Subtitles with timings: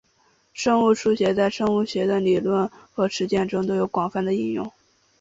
[0.51, 4.73] 生物数学在生物学的理论和实践中都有广泛的应用。